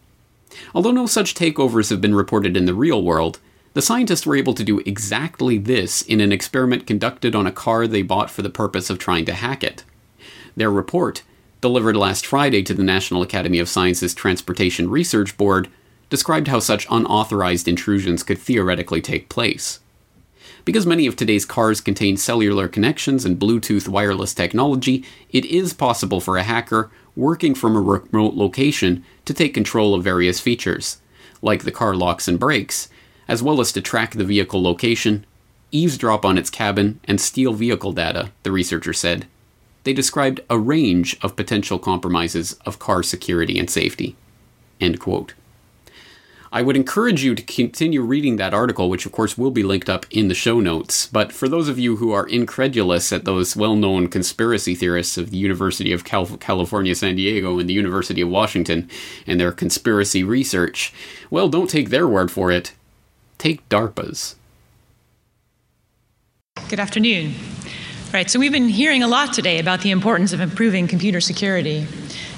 [0.74, 3.38] Although no such takeovers have been reported in the real world,
[3.74, 7.86] The scientists were able to do exactly this in an experiment conducted on a car
[7.86, 9.84] they bought for the purpose of trying to hack it.
[10.56, 11.22] Their report,
[11.62, 15.68] delivered last Friday to the National Academy of Sciences Transportation Research Board,
[16.10, 19.80] described how such unauthorized intrusions could theoretically take place.
[20.64, 26.20] Because many of today's cars contain cellular connections and Bluetooth wireless technology, it is possible
[26.20, 30.98] for a hacker working from a remote location to take control of various features,
[31.42, 32.88] like the car locks and brakes,
[33.26, 35.26] as well as to track the vehicle location,
[35.72, 39.26] eavesdrop on its cabin, and steal vehicle data, the researcher said.
[39.84, 44.16] They described a range of potential compromises of car security and safety.
[44.80, 45.34] End quote.
[46.54, 49.88] I would encourage you to continue reading that article, which of course will be linked
[49.88, 51.06] up in the show notes.
[51.06, 55.30] But for those of you who are incredulous at those well known conspiracy theorists of
[55.30, 58.90] the University of Cal- California, San Diego, and the University of Washington
[59.26, 60.92] and their conspiracy research,
[61.30, 62.74] well, don't take their word for it.
[63.38, 64.36] Take DARPA's.
[66.68, 67.32] Good afternoon.
[68.12, 71.86] Right, so we've been hearing a lot today about the importance of improving computer security.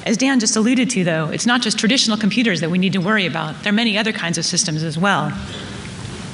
[0.05, 3.01] As Dan just alluded to, though, it's not just traditional computers that we need to
[3.01, 5.33] worry about, there are many other kinds of systems as well.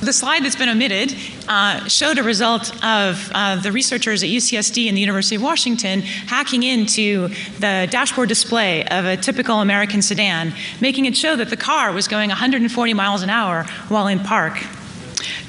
[0.00, 1.14] The slide that's been omitted
[1.46, 6.00] uh, showed a result of uh, the researchers at UCSD and the University of Washington
[6.00, 7.28] hacking into
[7.58, 12.08] the dashboard display of a typical American sedan, making it show that the car was
[12.08, 14.58] going 140 miles an hour while in park.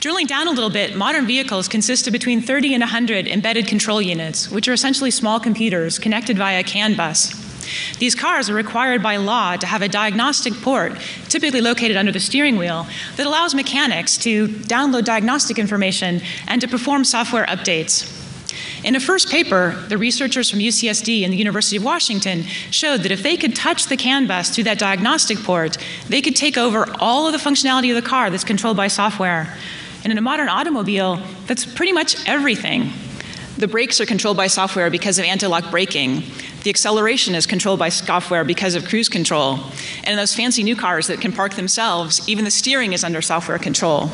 [0.01, 4.01] Drilling down a little bit, modern vehicles consist of between 30 and 100 embedded control
[4.01, 7.40] units, which are essentially small computers connected via CAN bus.
[7.99, 10.93] These cars are required by law to have a diagnostic port,
[11.29, 16.67] typically located under the steering wheel, that allows mechanics to download diagnostic information and to
[16.67, 18.17] perform software updates.
[18.83, 23.11] In a first paper, the researchers from UCSD and the University of Washington showed that
[23.11, 25.77] if they could touch the CAN bus through that diagnostic port,
[26.09, 29.55] they could take over all of the functionality of the car that's controlled by software.
[30.03, 32.91] And in a modern automobile, that's pretty much everything.
[33.57, 36.23] The brakes are controlled by software because of anti lock braking.
[36.63, 39.59] The acceleration is controlled by software because of cruise control.
[40.03, 43.21] And in those fancy new cars that can park themselves, even the steering is under
[43.21, 44.11] software control.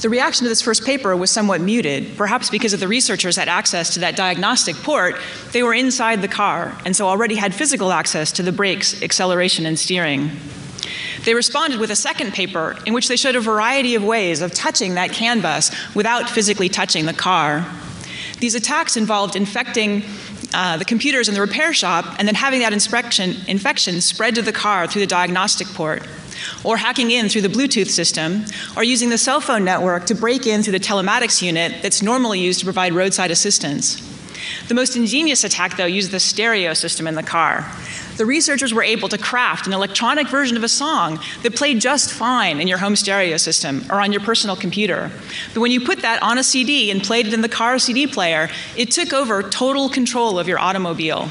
[0.00, 3.48] The reaction to this first paper was somewhat muted, perhaps because of the researchers had
[3.48, 5.16] access to that diagnostic port.
[5.52, 9.66] They were inside the car, and so already had physical access to the brakes, acceleration,
[9.66, 10.30] and steering.
[11.26, 14.54] They responded with a second paper in which they showed a variety of ways of
[14.54, 17.66] touching that CAN bus without physically touching the car.
[18.38, 20.02] These attacks involved infecting
[20.54, 24.42] uh, the computers in the repair shop and then having that infection, infection spread to
[24.42, 26.06] the car through the diagnostic port,
[26.64, 28.44] or hacking in through the Bluetooth system,
[28.76, 32.40] or using the cell phone network to break in through the telematics unit that's normally
[32.40, 34.06] used to provide roadside assistance.
[34.68, 37.70] The most ingenious attack, though, used the stereo system in the car.
[38.20, 42.12] The researchers were able to craft an electronic version of a song that played just
[42.12, 45.10] fine in your home stereo system or on your personal computer.
[45.54, 48.06] But when you put that on a CD and played it in the car CD
[48.06, 51.30] player, it took over total control of your automobile.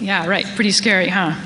[0.00, 0.46] Yeah, right.
[0.54, 1.38] Pretty scary, huh?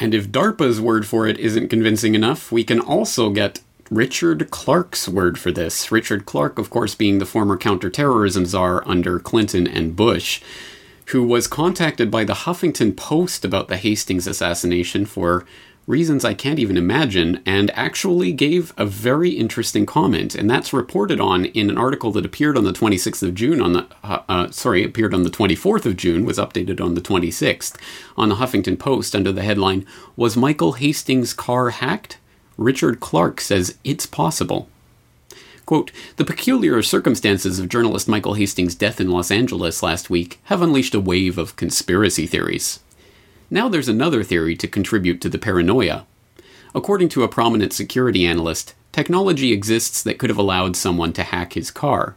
[0.00, 3.60] And if DARPA's word for it isn't convincing enough, we can also get
[3.90, 5.92] Richard Clarke's word for this.
[5.92, 10.40] Richard Clarke, of course, being the former counterterrorism czar under Clinton and Bush,
[11.12, 15.44] who was contacted by the Huffington Post about the Hastings assassination for
[15.86, 20.34] reasons I can't even imagine, and actually gave a very interesting comment.
[20.34, 23.72] And that's reported on in an article that appeared on the 26th of June, on
[23.74, 27.76] the, uh, uh, sorry, appeared on the 24th of June, was updated on the 26th,
[28.16, 29.84] on the Huffington Post under the headline,
[30.16, 32.18] Was Michael Hastings' car hacked?
[32.56, 34.68] Richard Clarke says it's possible.
[35.64, 40.60] Quote, the peculiar circumstances of journalist Michael Hastings' death in Los Angeles last week have
[40.60, 42.80] unleashed a wave of conspiracy theories.
[43.50, 46.06] Now there's another theory to contribute to the paranoia.
[46.74, 51.52] According to a prominent security analyst, technology exists that could have allowed someone to hack
[51.52, 52.16] his car.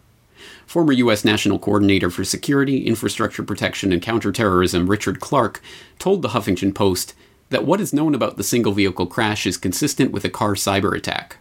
[0.65, 1.23] Former U.S.
[1.23, 5.62] National Coordinator for Security, Infrastructure Protection, and Counterterrorism Richard Clarke
[5.99, 7.13] told the Huffington Post
[7.49, 10.95] that what is known about the single vehicle crash is consistent with a car cyber
[10.97, 11.38] attack.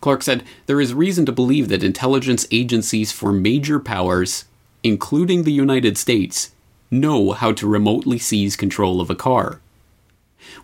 [0.00, 4.46] Clarke said there is reason to believe that intelligence agencies for major powers,
[4.82, 6.52] including the United States,
[6.90, 9.60] know how to remotely seize control of a car.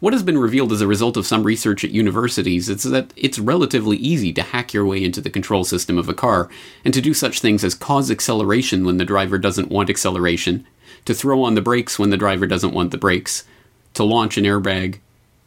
[0.01, 3.39] What has been revealed as a result of some research at universities is that it's
[3.39, 6.49] relatively easy to hack your way into the control system of a car
[6.85, 10.67] and to do such things as cause acceleration when the driver doesn't want acceleration,
[11.05, 13.45] to throw on the brakes when the driver doesn't want the brakes,
[13.93, 14.99] to launch an airbag.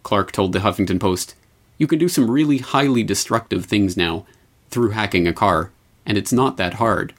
[0.03, 1.35] Clarke told the Huffington Post,
[1.79, 4.27] You can do some really highly destructive things now
[4.69, 5.71] through hacking a car,
[6.05, 7.13] and it's not that hard.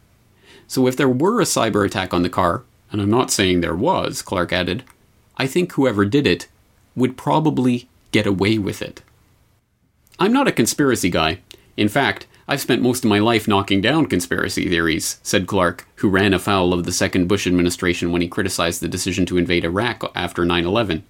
[0.69, 3.75] So if there were a cyber attack on the car, and I'm not saying there
[3.75, 4.85] was, Clarke added,
[5.37, 6.47] I think whoever did it
[6.95, 9.03] would probably get away with it.
[10.19, 11.41] I'm not a conspiracy guy.
[11.77, 16.09] In fact, I've spent most of my life knocking down conspiracy theories, said Clarke, who
[16.09, 20.11] ran afoul of the second Bush administration when he criticized the decision to invade Iraq
[20.15, 21.05] after 9 11.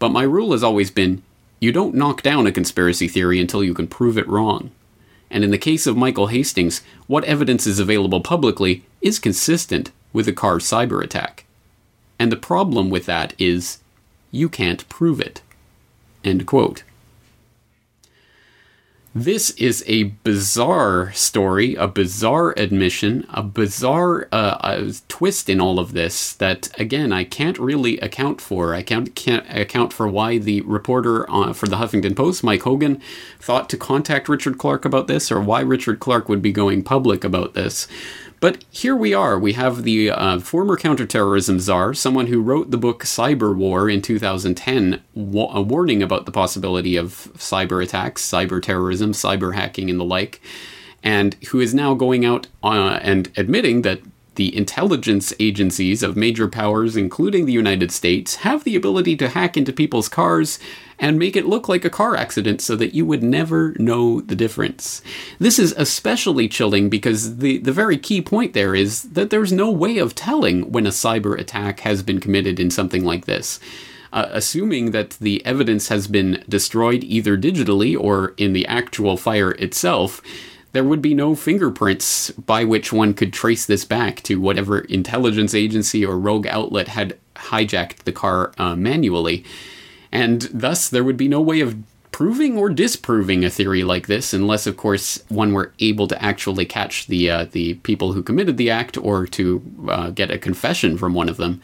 [0.00, 1.22] But my rule has always been
[1.60, 4.70] you don't knock down a conspiracy theory until you can prove it wrong.
[5.30, 10.26] And in the case of Michael Hastings, what evidence is available publicly is consistent with
[10.26, 11.44] the car cyber attack.
[12.18, 13.78] And the problem with that is
[14.32, 15.42] you can't prove it.
[16.24, 16.82] End quote.
[19.12, 25.94] This is a bizarre story, a bizarre admission, a bizarre uh, twist in all of
[25.94, 28.72] this that, again, I can't really account for.
[28.72, 33.02] I can't, can't account for why the reporter uh, for the Huffington Post, Mike Hogan,
[33.40, 37.24] thought to contact Richard Clarke about this or why Richard Clarke would be going public
[37.24, 37.88] about this.
[38.40, 39.38] But here we are.
[39.38, 44.00] We have the uh, former counterterrorism czar, someone who wrote the book Cyber War in
[44.00, 50.00] 2010, wa- a warning about the possibility of cyber attacks, cyber terrorism, cyber hacking, and
[50.00, 50.40] the like,
[51.02, 54.00] and who is now going out uh, and admitting that
[54.40, 59.54] the intelligence agencies of major powers, including the United States, have the ability to hack
[59.54, 60.58] into people's cars
[60.98, 64.34] and make it look like a car accident so that you would never know the
[64.34, 65.02] difference.
[65.38, 69.70] This is especially chilling because the, the very key point there is that there's no
[69.70, 73.60] way of telling when a cyber attack has been committed in something like this.
[74.10, 79.50] Uh, assuming that the evidence has been destroyed either digitally or in the actual fire
[79.52, 80.22] itself,
[80.72, 85.54] there would be no fingerprints by which one could trace this back to whatever intelligence
[85.54, 89.44] agency or rogue outlet had hijacked the car uh, manually.
[90.12, 91.76] And thus, there would be no way of
[92.12, 96.66] proving or disproving a theory like this, unless, of course, one were able to actually
[96.66, 100.98] catch the uh, the people who committed the act or to uh, get a confession
[100.98, 101.60] from one of them,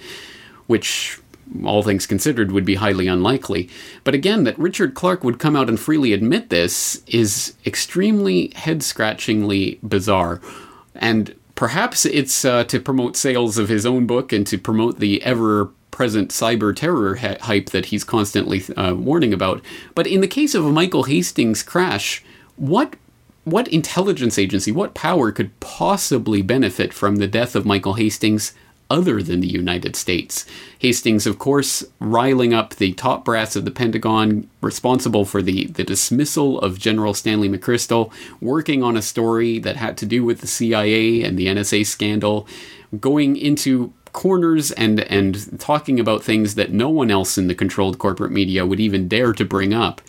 [0.67, 1.21] which
[1.65, 3.69] all things considered, would be highly unlikely.
[4.05, 8.83] But again, that Richard Clarke would come out and freely admit this is extremely head
[8.83, 10.41] scratchingly bizarre.
[10.95, 15.23] And perhaps it's uh, to promote sales of his own book and to promote the
[15.23, 19.63] ever present cyber terror ha- hype that he's constantly uh, warning about.
[19.95, 22.23] But in the case of a Michael Hastings crash,
[22.57, 22.97] what
[23.45, 28.53] what intelligence agency, what power could possibly benefit from the death of Michael Hastings
[28.89, 30.47] other than the United States.
[30.79, 35.85] Hastings, of course, riling up the top brass of the Pentagon, responsible for the, the
[35.85, 40.47] dismissal of General Stanley McChrystal, working on a story that had to do with the
[40.47, 42.47] CIA and the NSA scandal,
[43.01, 47.99] going into corners and and talking about things that no one else in the controlled
[47.99, 50.01] corporate media would even dare to bring up.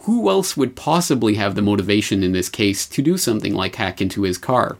[0.00, 4.02] Who else would possibly have the motivation in this case to do something like hack
[4.02, 4.76] into his car?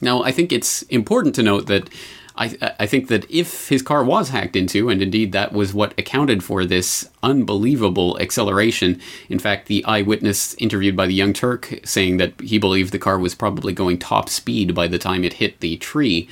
[0.00, 1.88] Now, I think it's important to note that
[2.36, 5.94] I, I think that if his car was hacked into, and indeed that was what
[5.96, 9.00] accounted for this unbelievable acceleration.
[9.28, 13.18] In fact, the eyewitness interviewed by the Young Turk saying that he believed the car
[13.18, 16.28] was probably going top speed by the time it hit the tree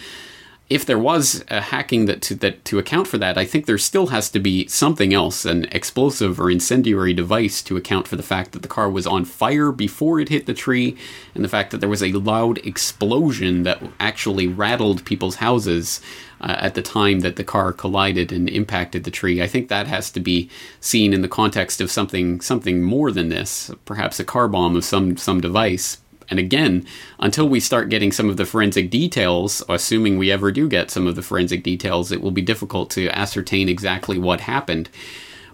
[0.73, 3.77] if there was a hacking that to, that to account for that, I think there
[3.77, 8.23] still has to be something else, an explosive or incendiary device to account for the
[8.23, 10.97] fact that the car was on fire before it hit the tree,
[11.35, 16.01] and the fact that there was a loud explosion that actually rattled people's houses
[16.41, 19.43] uh, at the time that the car collided and impacted the tree.
[19.43, 20.49] I think that has to be
[20.81, 24.85] seen in the context of something something more than this, perhaps a car bomb of
[24.85, 25.99] some some device.
[26.33, 26.87] And again,
[27.20, 31.07] until we start getting some of the forensic details, assuming we ever do get some
[31.07, 34.89] of the forensic details, it will be difficult to ascertain exactly what happened.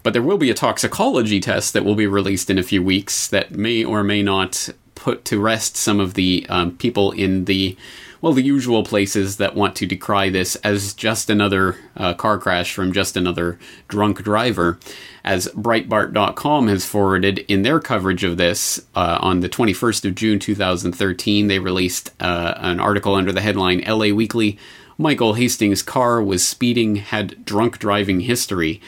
[0.04, 3.26] But there will be a toxicology test that will be released in a few weeks
[3.26, 7.76] that may or may not put to rest some of the um, people in the
[8.20, 12.72] well, the usual places that want to decry this as just another uh, car crash
[12.72, 13.58] from just another
[13.88, 14.78] drunk driver
[15.24, 20.38] as Breitbart.com has forwarded in their coverage of this uh, on the 21st of June
[20.38, 21.46] 2013.
[21.46, 24.58] They released uh, an article under the headline LA Weekly
[25.00, 28.80] Michael Hastings' car was speeding, had drunk driving history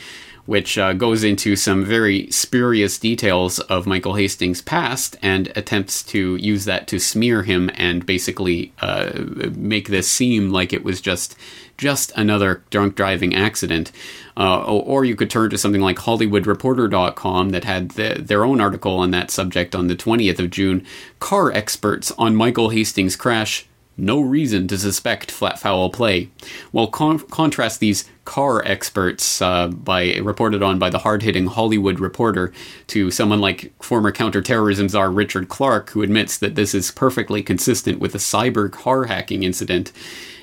[0.50, 6.34] which uh, goes into some very spurious details of Michael Hastings' past and attempts to
[6.34, 9.12] use that to smear him and basically uh,
[9.54, 11.36] make this seem like it was just
[11.78, 13.92] just another drunk driving accident.
[14.36, 18.98] Uh, or, you could turn to something like HollywoodReporter.com that had the, their own article
[18.98, 20.84] on that subject on the 20th of June.
[21.20, 26.30] Car experts on Michael Hastings' crash no reason to suspect flat foul play.
[26.72, 32.52] Well, con- contrast these car experts uh, by reported on by the hard-hitting Hollywood Reporter
[32.88, 37.98] to someone like former counterterrorism czar Richard Clarke, who admits that this is perfectly consistent
[37.98, 39.92] with a cyber car hacking incident.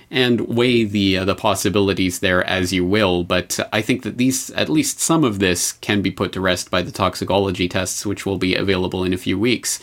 [0.09, 3.23] and weigh the uh, the possibilities there as you will.
[3.23, 6.71] But I think that these, at least some of this, can be put to rest
[6.71, 9.79] by the toxicology tests, which will be available in a few weeks.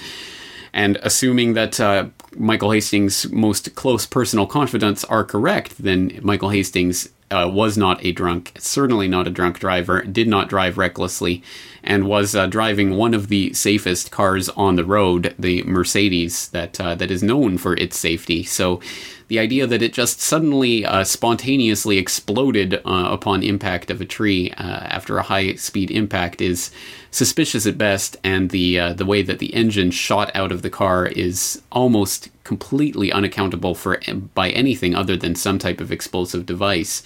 [0.75, 7.11] And assuming that uh, Michael Hastings' most close personal confidants are correct, then Michael Hastings
[7.31, 11.45] uh, was not a drunk, certainly not a drunk driver, did not drive recklessly,
[11.85, 16.81] and was uh, driving one of the safest cars on the road, the Mercedes, that
[16.81, 18.43] uh, that is known for its safety.
[18.43, 18.81] So,
[19.35, 24.53] the idea that it just suddenly uh, spontaneously exploded uh, upon impact of a tree
[24.53, 26.71] uh, after a high speed impact is
[27.11, 31.07] suspicious at best, and the the way that the engine shot out of the car
[31.07, 34.01] is almost completely unaccountable for
[34.35, 37.03] by anything other than some type of explosive device.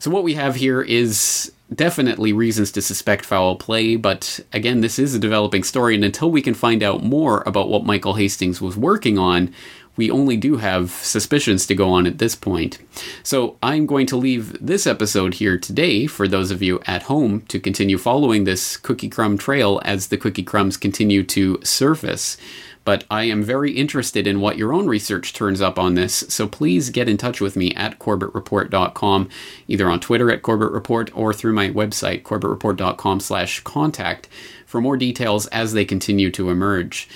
[0.00, 4.98] So what we have here is definitely reasons to suspect foul play, but again, this
[4.98, 8.60] is a developing story, and until we can find out more about what Michael Hastings
[8.60, 9.52] was working on,
[10.00, 12.78] we only do have suspicions to go on at this point.
[13.22, 17.42] So I'm going to leave this episode here today for those of you at home
[17.48, 22.38] to continue following this cookie crumb trail as the cookie crumbs continue to surface
[22.82, 26.24] but I am very interested in what your own research turns up on this.
[26.30, 29.28] So please get in touch with me at corbettreport.com,
[29.68, 34.28] either on Twitter at corbettreport or through my website, corbettreport.com slash contact,
[34.64, 37.06] for more details as they continue to emerge.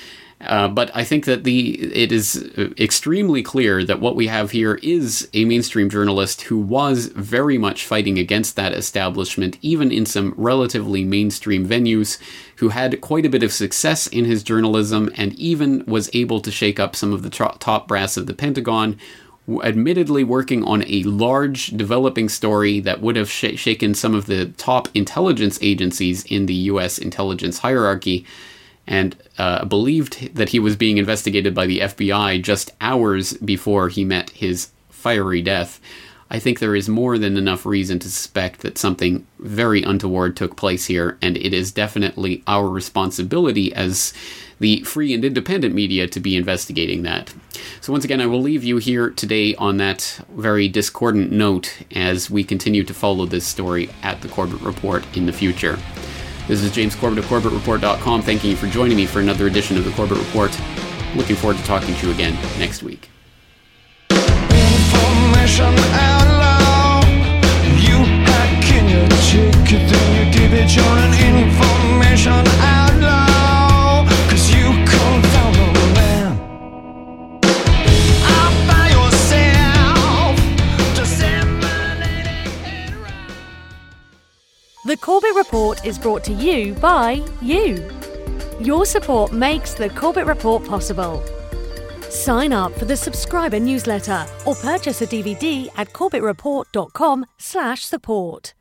[0.44, 4.78] Uh, but I think that the it is extremely clear that what we have here
[4.82, 10.34] is a mainstream journalist who was very much fighting against that establishment, even in some
[10.36, 12.18] relatively mainstream venues,
[12.56, 16.50] who had quite a bit of success in his journalism and even was able to
[16.50, 18.98] shake up some of the top brass of the Pentagon.
[19.62, 24.46] Admittedly, working on a large developing story that would have sh- shaken some of the
[24.56, 28.24] top intelligence agencies in the US intelligence hierarchy
[28.86, 34.04] and uh, believed that he was being investigated by the FBI just hours before he
[34.04, 35.80] met his fiery death.
[36.30, 40.56] I think there is more than enough reason to suspect that something very untoward took
[40.56, 44.12] place here, and it is definitely our responsibility as
[44.58, 47.34] the free and independent media to be investigating that.
[47.80, 52.30] So, once again, I will leave you here today on that very discordant note as
[52.30, 55.78] we continue to follow this story at the Corbett Report in the future.
[56.46, 58.20] This is James Corbett of CorbettReport.com.
[58.20, 60.50] Thanking you for joining me for another edition of the Corbett Report.
[61.16, 63.08] Looking forward to talking to you again next week.
[64.10, 65.74] Information
[84.86, 87.90] The Corbett Report is brought to you by you.
[88.60, 91.24] Your support makes the Corbett Report possible.
[92.10, 98.54] Sign up for the subscriber newsletter or purchase a DVD at corbettreport.com/support.